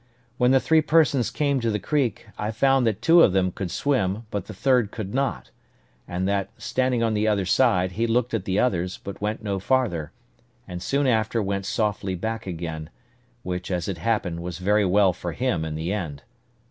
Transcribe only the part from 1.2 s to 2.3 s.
came to the creek,